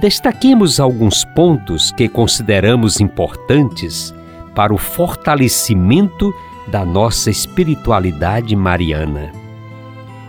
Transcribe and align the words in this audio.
destaquemos 0.00 0.80
alguns 0.80 1.24
pontos 1.24 1.92
que 1.92 2.08
consideramos 2.08 3.00
importantes 3.00 4.14
para 4.54 4.72
o 4.72 4.78
fortalecimento 4.78 6.32
da 6.68 6.84
nossa 6.84 7.30
espiritualidade 7.30 8.56
mariana. 8.56 9.30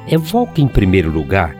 Evoca 0.07 0.59
em 0.59 0.67
primeiro 0.67 1.09
lugar 1.09 1.55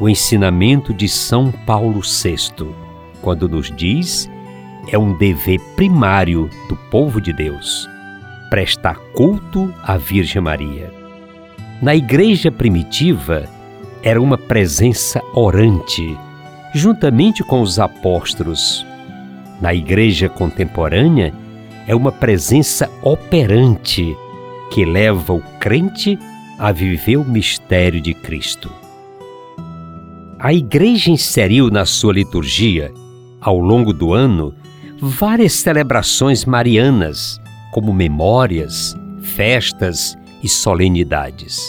o 0.00 0.08
ensinamento 0.08 0.92
de 0.92 1.08
São 1.08 1.52
Paulo 1.52 2.00
VI, 2.00 2.74
quando 3.20 3.48
nos 3.48 3.70
diz 3.70 4.28
é 4.88 4.98
um 4.98 5.16
dever 5.16 5.60
primário 5.76 6.50
do 6.68 6.76
povo 6.90 7.20
de 7.20 7.32
Deus 7.32 7.88
prestar 8.50 8.96
culto 9.14 9.72
à 9.82 9.96
Virgem 9.96 10.42
Maria. 10.42 10.92
Na 11.80 11.96
igreja 11.96 12.52
primitiva, 12.52 13.48
era 14.02 14.20
uma 14.20 14.36
presença 14.36 15.22
orante, 15.32 16.18
juntamente 16.72 17.42
com 17.42 17.60
os 17.60 17.78
apóstolos. 17.78 18.86
Na 19.60 19.74
igreja 19.74 20.28
contemporânea, 20.28 21.32
é 21.86 21.94
uma 21.94 22.12
presença 22.12 22.90
operante 23.02 24.16
que 24.70 24.84
leva 24.84 25.32
o 25.32 25.40
crente 25.58 26.18
a 26.58 26.72
viver 26.72 27.16
o 27.16 27.24
mistério 27.24 28.00
de 28.00 28.14
Cristo. 28.14 28.70
A 30.38 30.52
igreja 30.52 31.10
inseriu 31.10 31.70
na 31.70 31.84
sua 31.84 32.12
liturgia, 32.12 32.92
ao 33.40 33.58
longo 33.58 33.92
do 33.92 34.12
ano, 34.12 34.54
várias 35.00 35.52
celebrações 35.52 36.44
marianas, 36.44 37.40
como 37.72 37.92
memórias, 37.92 38.96
festas 39.20 40.16
e 40.42 40.48
solenidades 40.48 41.60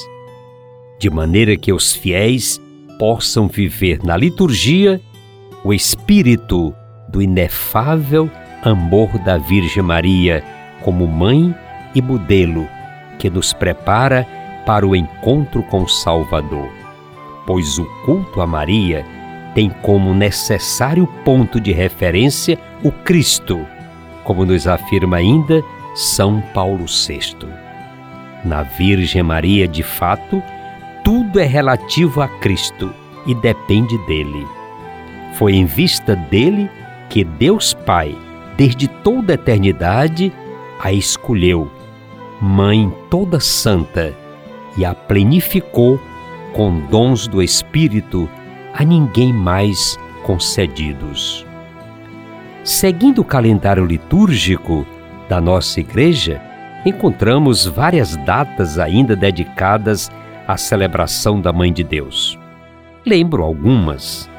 de 1.04 1.10
maneira 1.10 1.58
que 1.58 1.74
os 1.74 1.92
fiéis 1.92 2.62
possam 2.98 3.48
viver 3.48 4.00
na 4.04 4.16
liturgia 4.18 5.02
o 5.64 5.74
espírito 5.74 6.74
do 7.08 7.22
inefável 7.22 8.30
amor 8.64 9.18
da 9.20 9.38
Virgem 9.38 9.84
Maria 9.84 10.44
como 10.82 11.08
mãe 11.08 11.54
e 11.94 12.02
modelo 12.02 12.68
que 13.20 13.30
nos 13.30 13.54
prepara 13.54 14.28
para 14.66 14.88
o 14.88 14.96
encontro 14.96 15.64
com 15.64 15.84
o 15.84 15.88
Salvador. 15.88 16.70
Pois 17.46 17.78
o 17.78 17.86
culto 18.06 18.42
a 18.42 18.48
Maria 18.48 19.06
tem 19.54 19.70
como 19.82 20.14
necessário 20.14 21.08
ponto 21.24 21.60
de 21.60 21.72
referência 21.72 22.58
o 22.84 22.92
Cristo, 22.92 23.66
como 24.24 24.46
nos 24.46 24.68
afirma 24.68 25.18
ainda 25.18 25.64
São 25.94 26.42
Paulo 26.54 26.86
VI. 26.86 27.36
Na 28.44 28.64
Virgem 28.64 29.24
Maria, 29.24 29.68
de 29.68 29.84
fato, 29.84 30.42
tudo 31.34 31.40
é 31.40 31.48
relativo 31.48 32.22
a 32.22 32.28
Cristo 32.28 32.94
e 33.26 33.34
depende 33.34 33.98
dele. 34.06 34.48
Foi 35.34 35.56
em 35.56 35.66
vista 35.66 36.16
dele 36.16 36.70
que 37.10 37.24
Deus 37.24 37.74
Pai, 37.74 38.16
desde 38.56 38.88
toda 38.88 39.34
a 39.34 39.36
eternidade, 39.36 40.32
a 40.80 40.94
escolheu, 40.94 41.72
Mãe 42.40 42.94
toda 43.10 43.40
santa, 43.40 44.14
e 44.78 44.86
a 44.86 44.94
plenificou 44.94 46.00
com 46.54 46.82
dons 46.82 47.26
do 47.26 47.42
Espírito 47.42 48.30
a 48.72 48.84
ninguém 48.84 49.34
mais 49.34 49.98
concedidos. 50.22 51.48
Seguindo 52.64 53.24
o 53.24 53.26
calendário 53.26 53.86
litúrgico 53.86 54.86
da 55.28 55.42
nossa 55.42 55.80
Igreja, 55.80 56.40
encontramos 56.86 57.66
várias 57.66 58.16
datas 58.18 58.78
ainda 58.78 59.16
dedicadas 59.16 60.12
a 60.48 60.58
celebração 60.58 61.40
da 61.40 61.54
Mãe 61.54 61.72
de 61.72 61.84
Deus. 61.84 62.38
Lembro 63.06 63.44
algumas. 63.44 64.30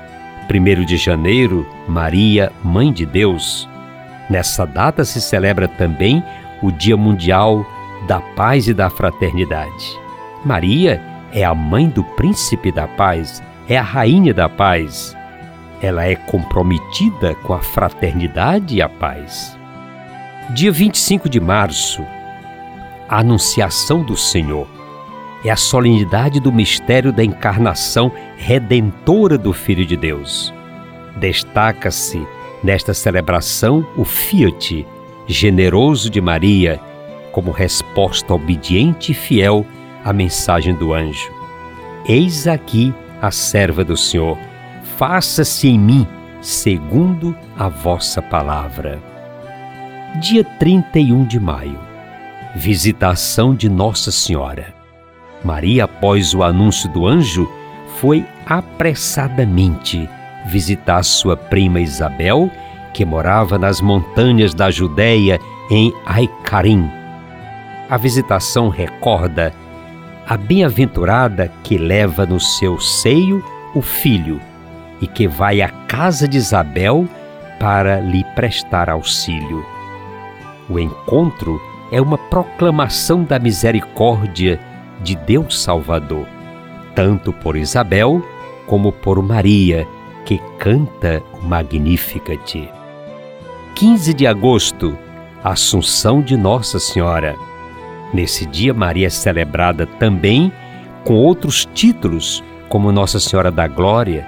1 0.50 0.84
de 0.84 0.96
janeiro, 0.96 1.66
Maria, 1.88 2.52
Mãe 2.62 2.92
de 2.92 3.06
Deus. 3.06 3.68
Nessa 4.28 4.66
data 4.66 5.04
se 5.04 5.20
celebra 5.20 5.66
também 5.66 6.22
o 6.62 6.70
Dia 6.70 6.96
Mundial 6.96 7.64
da 8.06 8.20
Paz 8.20 8.68
e 8.68 8.74
da 8.74 8.90
Fraternidade. 8.90 9.98
Maria 10.44 11.00
é 11.32 11.44
a 11.44 11.54
mãe 11.54 11.88
do 11.88 12.04
príncipe 12.04 12.70
da 12.70 12.86
paz, 12.86 13.42
é 13.68 13.76
a 13.76 13.82
rainha 13.82 14.32
da 14.32 14.48
paz. 14.48 15.16
Ela 15.80 16.04
é 16.04 16.14
comprometida 16.14 17.34
com 17.36 17.54
a 17.54 17.60
fraternidade 17.60 18.76
e 18.76 18.82
a 18.82 18.88
paz. 18.88 19.58
Dia 20.50 20.70
25 20.70 21.28
de 21.28 21.40
março, 21.40 22.04
a 23.08 23.20
Anunciação 23.20 24.02
do 24.02 24.16
Senhor 24.16 24.68
é 25.44 25.50
a 25.50 25.56
solenidade 25.56 26.40
do 26.40 26.50
mistério 26.50 27.12
da 27.12 27.22
encarnação 27.22 28.10
redentora 28.36 29.36
do 29.36 29.52
Filho 29.52 29.84
de 29.84 29.96
Deus. 29.96 30.52
Destaca-se 31.16 32.26
nesta 32.62 32.94
celebração 32.94 33.86
o 33.96 34.04
Fiat, 34.04 34.86
generoso 35.26 36.08
de 36.08 36.20
Maria, 36.20 36.80
como 37.30 37.50
resposta 37.50 38.32
obediente 38.32 39.12
e 39.12 39.14
fiel 39.14 39.66
à 40.04 40.12
mensagem 40.12 40.74
do 40.74 40.94
anjo. 40.94 41.30
Eis 42.06 42.46
aqui 42.46 42.94
a 43.20 43.30
serva 43.30 43.84
do 43.84 43.96
Senhor, 43.96 44.38
faça-se 44.96 45.68
em 45.68 45.78
mim 45.78 46.06
segundo 46.40 47.34
a 47.56 47.68
vossa 47.68 48.20
palavra. 48.20 49.02
Dia 50.20 50.44
31 50.44 51.24
de 51.24 51.40
maio 51.40 51.78
Visitação 52.54 53.52
de 53.52 53.68
Nossa 53.68 54.12
Senhora. 54.12 54.73
Maria, 55.44 55.84
após 55.84 56.34
o 56.34 56.42
anúncio 56.42 56.88
do 56.88 57.06
anjo, 57.06 57.50
foi 58.00 58.26
apressadamente 58.46 60.08
visitar 60.46 61.02
sua 61.02 61.36
prima 61.36 61.80
Isabel, 61.80 62.50
que 62.92 63.04
morava 63.04 63.58
nas 63.58 63.80
montanhas 63.80 64.54
da 64.54 64.70
Judéia, 64.70 65.38
em 65.70 65.92
Aicarim. 66.06 66.90
A 67.88 67.96
visitação 67.96 68.68
recorda 68.68 69.52
a 70.26 70.36
bem-aventurada 70.36 71.52
que 71.62 71.76
leva 71.76 72.24
no 72.24 72.40
seu 72.40 72.80
seio 72.80 73.44
o 73.74 73.82
filho 73.82 74.40
e 75.00 75.06
que 75.06 75.28
vai 75.28 75.60
à 75.60 75.68
casa 75.68 76.26
de 76.26 76.38
Isabel 76.38 77.06
para 77.58 78.00
lhe 78.00 78.24
prestar 78.34 78.88
auxílio. 78.88 79.64
O 80.68 80.78
encontro 80.78 81.60
é 81.92 82.00
uma 82.00 82.16
proclamação 82.16 83.22
da 83.22 83.38
misericórdia 83.38 84.58
de 85.04 85.14
Deus 85.14 85.60
Salvador, 85.60 86.26
tanto 86.94 87.32
por 87.32 87.56
Isabel 87.56 88.24
como 88.66 88.90
por 88.90 89.22
Maria, 89.22 89.86
que 90.24 90.40
canta 90.58 91.22
o 91.34 91.44
Magnificat. 91.44 92.68
15 93.74 94.14
de 94.14 94.26
agosto, 94.26 94.96
Assunção 95.42 96.22
de 96.22 96.36
Nossa 96.36 96.78
Senhora. 96.78 97.36
Nesse 98.14 98.46
dia, 98.46 98.72
Maria 98.72 99.08
é 99.08 99.10
celebrada 99.10 99.86
também 99.86 100.50
com 101.04 101.14
outros 101.14 101.68
títulos, 101.74 102.42
como 102.70 102.90
Nossa 102.90 103.20
Senhora 103.20 103.50
da 103.50 103.68
Glória, 103.68 104.26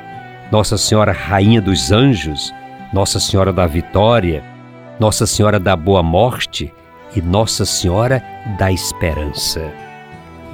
Nossa 0.52 0.76
Senhora 0.76 1.12
Rainha 1.12 1.62
dos 1.62 1.90
Anjos, 1.90 2.52
Nossa 2.92 3.18
Senhora 3.18 3.52
da 3.52 3.66
Vitória, 3.66 4.44
Nossa 5.00 5.26
Senhora 5.26 5.58
da 5.58 5.74
Boa 5.74 6.02
Morte 6.02 6.70
e 7.14 7.22
Nossa 7.22 7.64
Senhora 7.64 8.22
da 8.58 8.70
Esperança 8.70 9.85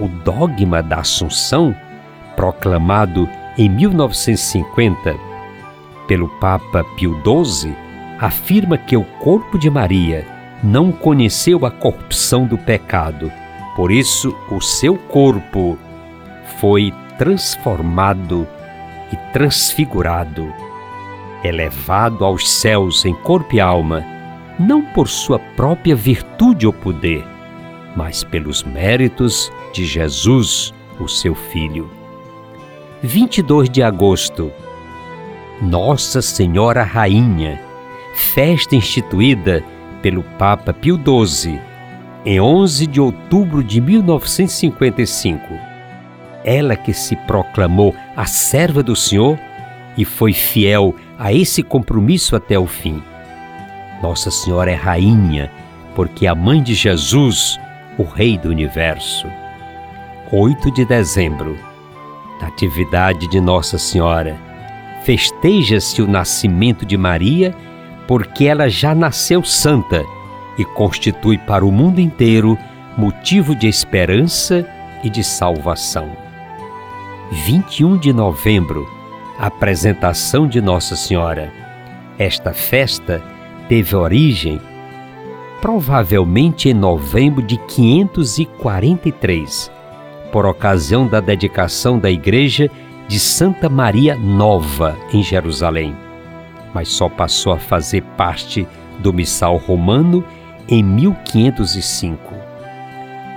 o 0.01 0.09
dogma 0.09 0.83
da 0.83 0.99
Assunção, 0.99 1.75
proclamado 2.37 3.29
em 3.59 3.69
1950 3.69 5.15
pelo 6.07 6.29
Papa 6.41 6.85
Pio 6.97 7.21
XII, 7.25 7.75
afirma 8.19 8.77
que 8.77 8.97
o 8.97 9.05
corpo 9.21 9.59
de 9.59 9.71
Maria 9.71 10.27
não 10.63 10.93
conheceu 10.93 11.67
a 11.67 11.71
corrupção 11.71 12.47
do 12.47 12.57
pecado, 12.57 13.33
por 13.75 13.91
isso 13.91 14.37
o 14.51 14.61
seu 14.61 14.97
corpo 14.97 15.79
foi 16.59 16.93
transformado 17.19 18.47
e 19.13 19.17
transfigurado, 19.33 20.53
elevado 21.43 22.25
aos 22.25 22.49
céus 22.51 23.05
em 23.05 23.15
corpo 23.15 23.55
e 23.57 23.61
alma, 23.61 24.05
não 24.59 24.83
por 24.83 25.09
sua 25.09 25.39
própria 25.39 25.97
virtude 25.97 26.67
ou 26.67 26.73
poder, 26.73 27.27
mas 27.97 28.25
pelos 28.25 28.63
méritos 28.63 29.53
de 29.73 29.85
Jesus, 29.85 30.73
o 30.99 31.09
seu 31.09 31.35
Filho. 31.35 31.91
22 33.03 33.69
de 33.69 33.83
agosto. 33.83 34.53
Nossa 35.61 36.23
Senhora 36.23 36.83
Rainha, 36.83 37.61
festa 38.15 38.75
instituída 38.77 39.65
pelo 40.01 40.23
Papa 40.23 40.73
Pio 40.73 40.97
XII 40.97 41.61
em 42.25 42.41
11 42.41 42.87
de 42.87 43.01
outubro 43.01 43.63
de 43.63 43.81
1955. 43.81 45.43
Ela 46.45 46.77
que 46.77 46.93
se 46.93 47.17
proclamou 47.17 47.95
a 48.17 48.25
serva 48.27 48.83
do 48.83 48.97
Senhor 48.97 49.39
e 49.97 50.05
foi 50.05 50.33
fiel 50.33 50.95
a 51.19 51.33
esse 51.33 51.63
compromisso 51.63 52.35
até 52.35 52.59
o 52.59 52.67
fim. 52.67 53.03
Nossa 54.03 54.31
Senhora 54.31 54.71
é 54.71 54.75
rainha, 54.75 55.51
porque 55.95 56.27
a 56.27 56.35
mãe 56.35 56.63
de 56.63 56.75
Jesus, 56.75 57.59
o 57.99 58.05
Rei 58.05 58.39
do 58.39 58.49
Universo. 58.49 59.27
8 60.33 60.71
de 60.71 60.85
dezembro, 60.85 61.59
Natividade 62.41 63.29
de 63.29 63.41
Nossa 63.41 63.79
Senhora. 63.79 64.37
Festeja-se 65.05 66.01
o 66.01 66.07
nascimento 66.07 66.87
de 66.87 66.97
Maria, 66.97 67.55
porque 68.09 68.47
ela 68.47 68.69
já 68.69 68.95
nasceu 68.95 69.45
santa 69.45 70.05
e 70.57 70.65
constitui 70.65 71.37
para 71.39 71.65
o 71.65 71.73
mundo 71.73 72.01
inteiro 72.01 72.59
motivo 72.97 73.55
de 73.55 73.69
esperança 73.69 74.67
e 75.03 75.11
de 75.11 75.23
salvação. 75.23 76.11
21 77.31 77.97
de 77.99 78.13
novembro, 78.13 78.89
apresentação 79.39 80.47
de 80.47 80.61
Nossa 80.61 80.97
Senhora. 80.97 81.53
Esta 82.19 82.53
festa 82.53 83.23
teve 83.69 83.97
origem 83.97 84.61
provavelmente 85.63 86.69
em 86.69 86.75
novembro 86.75 87.41
de 87.41 87.57
543, 87.57 89.71
por 90.33 90.45
ocasião 90.45 91.07
da 91.07 91.21
dedicação 91.21 92.01
da 92.01 92.11
igreja 92.11 92.69
de 93.07 93.21
Santa 93.21 93.69
Maria 93.69 94.17
Nova 94.17 94.99
em 95.13 95.23
Jerusalém, 95.23 95.95
mas 96.75 96.89
só 96.89 97.09
passou 97.09 97.53
a 97.53 97.59
fazer 97.59 98.03
parte 98.17 98.67
do 98.99 99.13
missal 99.13 99.57
romano 99.57 100.25
em 100.69 100.83
1505. 100.83 102.35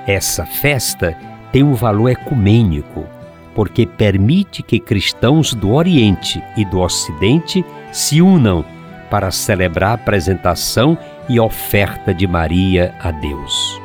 Essa 0.07 0.47
festa 0.47 1.15
tem 1.51 1.61
um 1.61 1.75
valor 1.75 2.09
ecumênico, 2.09 3.05
porque 3.53 3.85
permite 3.85 4.63
que 4.63 4.79
cristãos 4.79 5.53
do 5.53 5.73
Oriente 5.73 6.41
e 6.57 6.65
do 6.65 6.79
Ocidente 6.79 7.63
se 7.91 8.19
unam 8.19 8.65
para 9.11 9.29
celebrar 9.29 9.91
a 9.91 9.93
apresentação 9.93 10.97
e 11.27 11.39
oferta 11.39 12.13
de 12.13 12.27
Maria 12.27 12.93
a 12.99 13.09
Deus. 13.11 13.81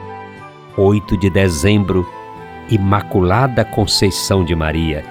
8 0.77 1.17
de 1.17 1.31
dezembro, 1.31 2.07
Imaculada 2.71 3.65
Conceição 3.65 4.45
de 4.45 4.55
Maria, 4.55 5.03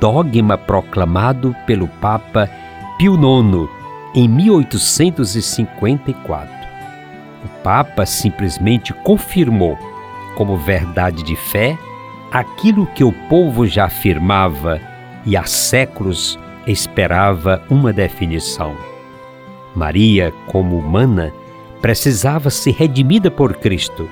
dogma 0.00 0.58
proclamado 0.58 1.54
pelo 1.66 1.86
Papa 1.86 2.50
Pio 2.98 3.14
IX 3.14 3.68
em 4.14 4.26
1854. 4.28 6.52
O 7.44 7.48
Papa 7.62 8.04
simplesmente 8.06 8.92
confirmou 8.92 9.78
como 10.34 10.56
verdade 10.56 11.22
de 11.22 11.36
fé 11.36 11.78
aquilo 12.32 12.86
que 12.86 13.04
o 13.04 13.12
povo 13.28 13.64
já 13.66 13.84
afirmava 13.84 14.80
e 15.24 15.36
há 15.36 15.44
séculos 15.44 16.36
esperava 16.66 17.62
uma 17.70 17.92
definição. 17.92 18.74
Maria, 19.74 20.32
como 20.46 20.78
humana, 20.78 21.32
precisava 21.84 22.48
ser 22.48 22.70
redimida 22.70 23.30
por 23.30 23.56
Cristo, 23.58 24.08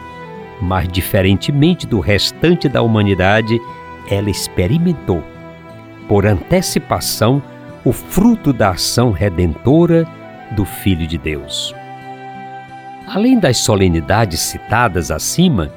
mas, 0.61 0.87
diferentemente 0.87 1.87
do 1.87 2.01
restante 2.01 2.69
da 2.69 2.83
humanidade, 2.83 3.59
ela 4.11 4.29
experimentou, 4.29 5.25
por 6.07 6.27
antecipação, 6.27 7.43
o 7.83 7.91
fruto 7.91 8.53
da 8.53 8.73
ação 8.73 9.11
redentora 9.11 10.07
do 10.51 10.67
Filho 10.67 11.07
de 11.07 11.17
Deus. 11.17 11.75
Além 13.09 13.39
das 13.39 13.57
solenidades 13.57 14.41
citadas 14.41 15.11
acima, 15.11 15.73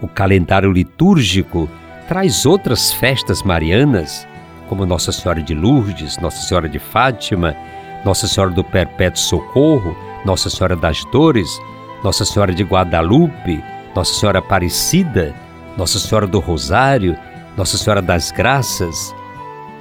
o 0.00 0.06
calendário 0.06 0.70
litúrgico 0.70 1.68
traz 2.06 2.46
outras 2.46 2.92
festas 2.92 3.42
marianas, 3.42 4.24
como 4.68 4.86
Nossa 4.86 5.10
Senhora 5.10 5.42
de 5.42 5.52
Lourdes, 5.52 6.16
Nossa 6.18 6.46
Senhora 6.46 6.68
de 6.68 6.78
Fátima, 6.78 7.56
Nossa 8.04 8.28
Senhora 8.28 8.52
do 8.52 8.62
Perpétuo 8.62 9.20
Socorro, 9.20 10.09
Nossa 10.24 10.50
Senhora 10.50 10.76
das 10.76 11.04
Dores, 11.06 11.60
Nossa 12.04 12.24
Senhora 12.24 12.54
de 12.54 12.62
Guadalupe, 12.62 13.62
Nossa 13.94 14.14
Senhora 14.14 14.38
Aparecida, 14.40 15.34
Nossa 15.76 15.98
Senhora 15.98 16.26
do 16.26 16.38
Rosário, 16.38 17.16
Nossa 17.56 17.78
Senhora 17.78 18.02
das 18.02 18.30
Graças, 18.30 19.14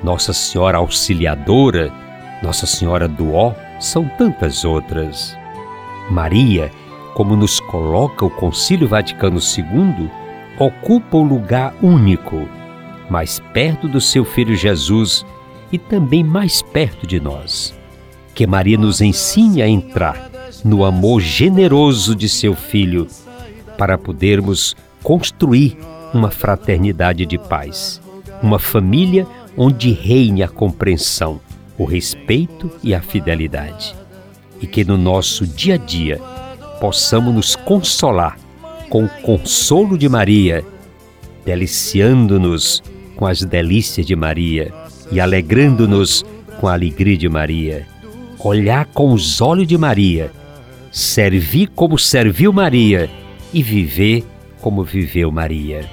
Nossa 0.03 0.31
Senhora 0.31 0.77
Auxiliadora, 0.77 1.91
Nossa 2.41 2.65
Senhora 2.65 3.07
do 3.07 3.33
Ó, 3.33 3.53
são 3.79 4.09
tantas 4.17 4.63
outras. 4.63 5.37
Maria, 6.09 6.71
como 7.13 7.35
nos 7.35 7.59
coloca 7.59 8.25
o 8.25 8.29
Concílio 8.29 8.87
Vaticano 8.87 9.39
II, 9.39 10.09
ocupa 10.57 11.17
um 11.17 11.23
lugar 11.23 11.73
único, 11.81 12.47
mais 13.09 13.39
perto 13.53 13.87
do 13.87 13.99
seu 13.99 14.23
Filho 14.23 14.55
Jesus 14.55 15.25
e 15.71 15.77
também 15.77 16.23
mais 16.23 16.61
perto 16.61 17.05
de 17.05 17.19
nós. 17.19 17.77
Que 18.33 18.47
Maria 18.47 18.77
nos 18.77 19.01
ensine 19.01 19.61
a 19.61 19.67
entrar 19.67 20.28
no 20.63 20.83
amor 20.83 21.21
generoso 21.21 22.15
de 22.15 22.27
seu 22.27 22.55
Filho, 22.55 23.07
para 23.77 23.97
podermos 23.97 24.75
construir 25.01 25.77
uma 26.13 26.31
fraternidade 26.31 27.25
de 27.25 27.37
paz, 27.37 28.01
uma 28.41 28.59
família 28.59 29.25
onde 29.57 29.91
reine 29.91 30.43
a 30.43 30.47
compreensão, 30.47 31.39
o 31.77 31.85
respeito 31.85 32.69
e 32.83 32.93
a 32.93 33.01
fidelidade. 33.01 33.95
E 34.61 34.67
que 34.67 34.83
no 34.83 34.97
nosso 34.97 35.47
dia 35.47 35.75
a 35.75 35.77
dia 35.77 36.19
possamos 36.79 37.33
nos 37.33 37.55
consolar 37.55 38.37
com 38.89 39.05
o 39.05 39.09
consolo 39.21 39.97
de 39.97 40.09
Maria, 40.09 40.65
deliciando-nos 41.45 42.83
com 43.15 43.25
as 43.25 43.41
delícias 43.43 44.05
de 44.05 44.15
Maria 44.15 44.73
e 45.11 45.19
alegrando-nos 45.19 46.23
com 46.59 46.67
a 46.67 46.73
alegria 46.73 47.17
de 47.17 47.29
Maria. 47.29 47.87
Olhar 48.39 48.85
com 48.85 49.13
os 49.13 49.41
olhos 49.41 49.67
de 49.67 49.77
Maria, 49.77 50.31
servir 50.91 51.69
como 51.75 51.97
serviu 51.97 52.51
Maria 52.51 53.09
e 53.53 53.61
viver 53.61 54.23
como 54.61 54.83
viveu 54.83 55.31
Maria. 55.31 55.89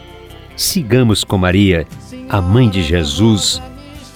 Sigamos 0.56 1.22
com 1.22 1.38
Maria, 1.38 1.86
a 2.28 2.40
mãe 2.40 2.68
de 2.68 2.82
Jesus, 2.82 3.60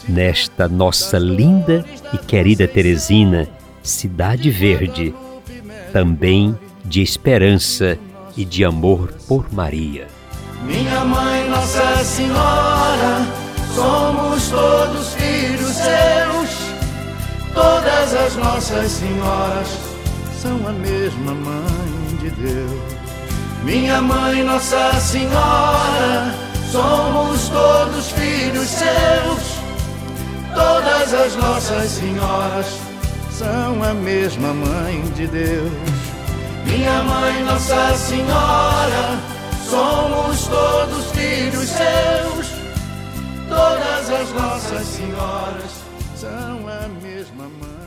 nesta 0.09 0.69
nossa 0.69 1.19
linda 1.19 1.85
e 2.13 2.19
querida 2.19 2.67
Teresina, 2.67 3.49
Cidade 3.83 4.51
Verde, 4.51 5.15
também 5.93 6.57
de 6.85 7.03
esperança 7.03 7.99
e 8.37 8.45
de 8.45 8.65
amor 8.65 9.13
por 9.29 9.53
Maria. 9.53 10.09
Minha 10.65 11.05
mãe, 11.05 11.49
Nossa 11.49 12.05
Senhora, 12.05 13.27
somos 13.75 14.49
todos 14.49 15.15
filhos 15.15 15.73
seus. 15.73 16.71
Todas 17.55 18.15
as 18.15 18.37
nossas 18.37 18.93
senhoras 18.93 19.90
são 20.41 20.57
a 20.67 20.73
mesma 20.73 21.35
mãe 21.35 22.17
de 22.19 22.31
Deus. 22.31 22.81
Minha 23.63 24.01
mãe, 24.01 24.43
Nossa 24.43 24.99
Senhora, 24.99 26.35
somos 26.73 27.49
todos 27.51 28.11
filhos 28.13 28.67
seus. 28.67 29.61
Todas 30.55 31.13
as 31.13 31.37
nossas 31.37 31.91
senhoras 31.91 32.67
são 33.31 33.85
a 33.85 33.93
mesma 33.93 34.55
mãe 34.55 35.03
de 35.15 35.27
Deus. 35.27 35.73
Minha 36.65 37.03
mãe, 37.03 37.45
Nossa 37.45 37.95
Senhora, 37.99 39.19
somos 39.69 40.47
todos 40.47 41.05
filhos 41.11 41.69
seus. 41.69 42.47
Todas 43.47 44.11
as 44.11 44.33
nossas 44.33 44.87
senhoras 44.87 45.71
são 46.17 46.67
a 46.67 46.89
mesma 47.03 47.45
mãe. 47.45 47.80